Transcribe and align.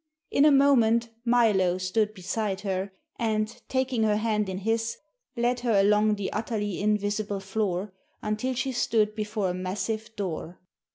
In 0.31 0.45
a 0.45 0.51
moment 0.51 1.09
Milo 1.25 1.77
stood 1.77 2.15
beside 2.15 2.61
her 2.61 2.91
and, 3.19 3.61
taking 3.69 4.01
her 4.01 4.17
hand 4.17 4.49
in 4.49 4.57
his, 4.57 4.97
led 5.37 5.59
her 5.59 5.79
along 5.79 6.15
the 6.15 6.33
utterly 6.33 6.81
invisible 6.81 7.39
floor 7.39 7.93
until 8.19 8.55
she 8.55 8.71
stood 8.71 9.13
before 9.13 9.51
a 9.51 9.53
massive 9.53 10.15
door. 10.15 10.59